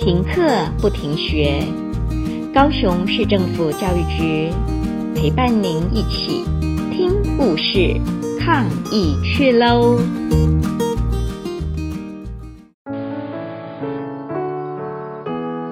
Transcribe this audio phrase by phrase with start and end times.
[0.00, 0.40] 停课
[0.80, 1.62] 不停学，
[2.54, 4.50] 高雄市政府教育局
[5.14, 6.42] 陪伴您一起
[6.90, 8.00] 听故事、
[8.40, 9.98] 抗疫去喽！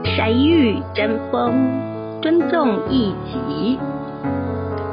[0.04, 3.78] 谁与争锋，尊重一己。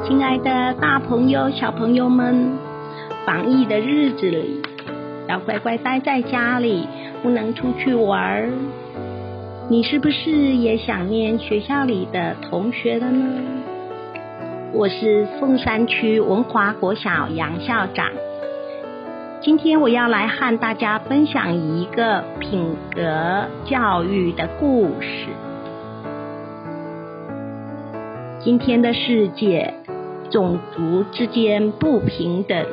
[0.08, 2.56] 亲爱的大朋友、小朋友们，
[3.26, 4.62] 防疫的日子里，
[5.28, 6.88] 要乖乖待在家里，
[7.22, 8.50] 不能出去玩儿。
[9.68, 13.42] 你是不是也想念学校里的同学了呢？
[14.72, 18.08] 我是凤山区文华国小杨校长，
[19.40, 25.26] 今天我要来和大家分享一个品格教育的故事。
[28.38, 29.74] 今天的世界，
[30.30, 32.64] 种族之间不平等，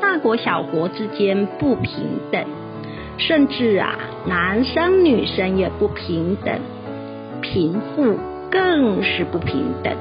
[0.00, 2.44] 大国小国之间不平等。
[3.18, 6.60] 甚至啊，男生女生也不平等，
[7.40, 8.16] 贫富
[8.50, 9.94] 更是不平等。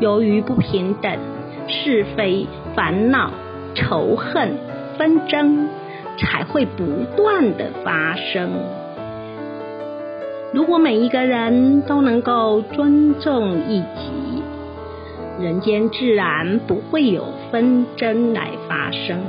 [0.00, 1.18] 由于不平等，
[1.66, 3.30] 是非、烦恼、
[3.74, 4.52] 仇恨、
[4.96, 5.68] 纷争
[6.18, 6.84] 才会不
[7.16, 8.50] 断的发生。
[10.52, 14.42] 如果每一个人都能够尊重一己，
[15.40, 19.20] 人间自然不会有纷争来发生。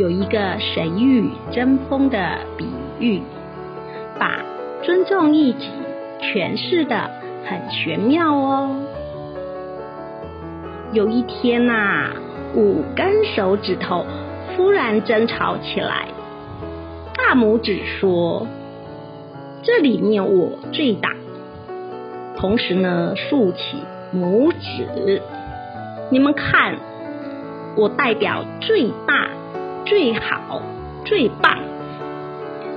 [0.00, 2.66] 有一个谁与争锋的比
[3.00, 3.20] 喻，
[4.18, 4.40] 把
[4.82, 5.68] 尊重一己
[6.22, 7.10] 诠释的
[7.44, 8.76] 很玄妙哦。
[10.94, 12.12] 有一天呐、
[12.54, 14.06] 五根手指头
[14.56, 16.08] 忽然争吵起来，
[17.14, 18.46] 大拇指说
[19.62, 21.10] ：“这里面我最大。”
[22.40, 23.76] 同时呢，竖起
[24.14, 25.20] 拇指，
[26.10, 26.76] 你们看，
[27.76, 29.28] 我代表最大。
[29.90, 30.62] 最好，
[31.04, 31.58] 最棒，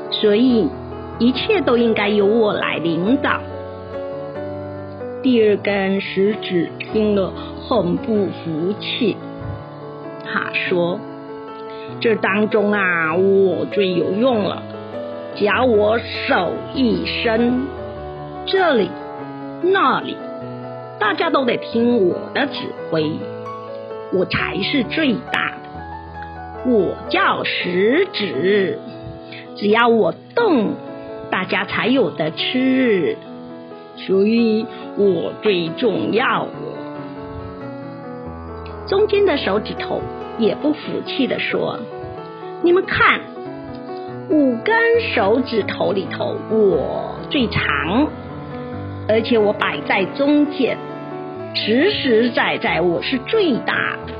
[0.09, 0.67] 所以
[1.20, 3.39] 一切都应该由我来领导。
[5.22, 9.15] 第二根食指听了很不服气，
[10.26, 10.99] 他说
[12.02, 14.64] ：“这当中啊，我最有用了，
[15.36, 17.67] 只要我手一伸，
[18.48, 18.89] 这里、
[19.61, 20.17] 那里，
[20.99, 23.11] 大家都得听我的指挥，
[24.11, 25.42] 我才是最大。”
[26.66, 28.80] 我叫食指，
[29.58, 30.76] 只要我动，
[31.30, 33.18] 大家才有得吃，
[33.98, 34.66] 所以
[34.98, 36.48] 我最重要。
[38.88, 40.02] 中间的手指头
[40.38, 41.80] 也不服气的说
[42.64, 43.20] ：“你们看，
[44.30, 44.74] 五根
[45.14, 48.08] 手指头里头，我最长，
[49.10, 50.78] 而且我摆在中间，
[51.54, 54.13] 实实在在我是最大的。”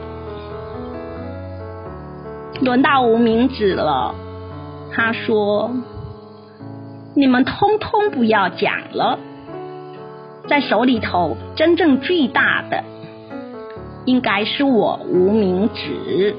[2.63, 4.16] 轮到无名指了，
[4.94, 5.69] 他说
[7.13, 9.19] ：“你们通通不要讲了，
[10.47, 12.81] 在手里头真正最大的，
[14.06, 16.35] 应该是我无名指。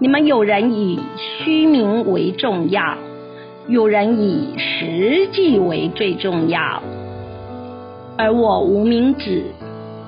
[0.00, 2.98] 你们有人以虚名为重要，
[3.68, 6.82] 有人以实际为最重要，
[8.18, 9.44] 而我无名指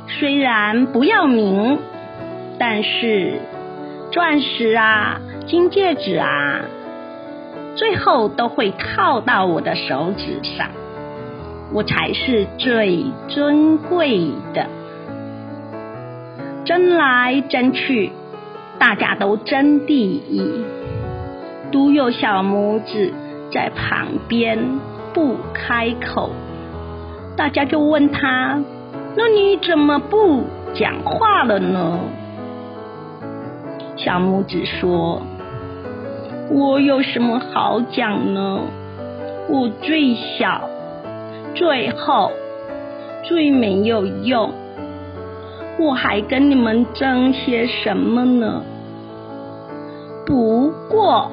[0.06, 1.78] 虽然不要名，
[2.58, 3.38] 但是。”
[4.10, 6.62] 钻石啊，金戒指啊，
[7.76, 10.68] 最后都会套到我的手指上，
[11.72, 14.66] 我才是最尊贵的。
[16.64, 18.10] 争来争去，
[18.80, 20.64] 大家都争第一，
[21.70, 23.12] 独有小拇指
[23.52, 24.58] 在旁边
[25.14, 26.30] 不开口，
[27.36, 28.60] 大家就问他：
[29.16, 30.44] 那你怎么不
[30.74, 32.00] 讲话了呢？
[34.02, 35.20] 小拇指说
[36.50, 38.60] ：“我有什么好讲呢？
[39.46, 40.70] 我最小，
[41.54, 42.32] 最后
[43.22, 44.50] 最没有用，
[45.78, 48.62] 我还跟你们争些什么呢？
[50.24, 51.30] 不过，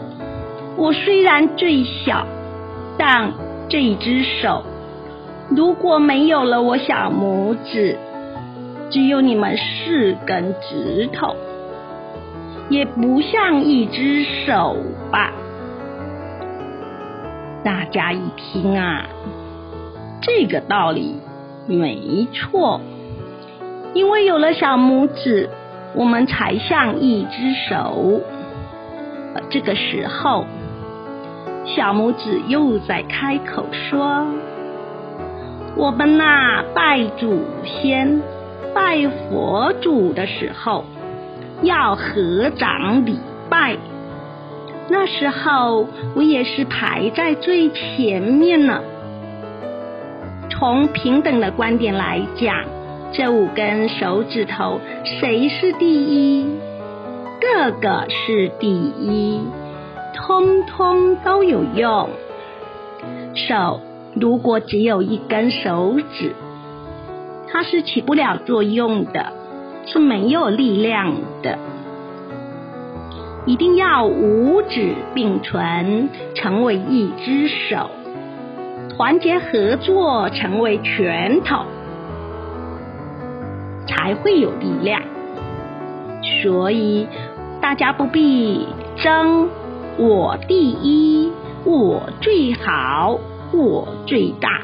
[0.75, 2.27] 我虽然最小，
[2.97, 3.31] 但
[3.69, 4.63] 这只手
[5.50, 7.97] 如果没有了我小拇指，
[8.89, 11.33] 只有你们四根指头。”
[12.69, 14.75] 也不像一只手
[15.11, 15.31] 吧？
[17.63, 19.05] 大家一听啊，
[20.21, 21.15] 这个道理
[21.65, 22.81] 没错，
[23.93, 25.49] 因为有了小拇指，
[25.95, 28.21] 我们才像一只手。
[29.49, 30.45] 这个时候，
[31.65, 34.25] 小拇指又在开口说
[35.77, 38.21] ：“我们呐，拜祖先、
[38.73, 40.83] 拜佛祖的时候。”
[41.63, 43.19] 要合掌礼
[43.50, 43.77] 拜，
[44.89, 48.81] 那时候我也是排在最前面呢。
[50.50, 52.63] 从平等的观点来讲，
[53.12, 56.45] 这五根手指头谁是第一？
[57.39, 59.42] 个个是第一，
[60.15, 62.10] 通通都有用。
[63.36, 63.81] 手
[64.15, 66.33] 如果只有一根手指，
[67.48, 69.33] 它是起不了作用的，
[69.88, 71.57] 是没有力量的。
[73.45, 77.89] 一定要五指并存，成为一只手，
[78.89, 81.63] 团结合作，成为拳头，
[83.88, 85.01] 才会有力量。
[86.42, 87.07] 所以
[87.62, 88.68] 大家不必
[88.98, 89.48] 争，
[89.98, 91.31] 我第一，
[91.63, 93.18] 我最好，
[93.54, 94.62] 我最大。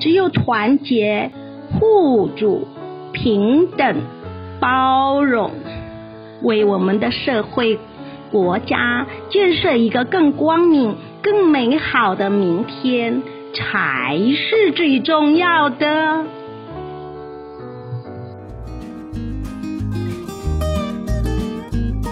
[0.00, 1.30] 只有团结、
[1.78, 2.66] 互助、
[3.12, 3.96] 平等、
[4.60, 5.50] 包容。
[6.42, 7.78] 为我们的社会、
[8.30, 13.22] 国家建设一个更光明、更美好的明天，
[13.54, 16.24] 才是最重要的。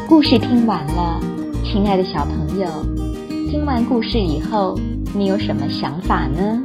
[0.08, 1.20] 故事听完了，
[1.64, 2.67] 亲爱的小朋友，
[3.50, 4.79] 听完故事以后，
[5.14, 6.64] 你有什么想法呢？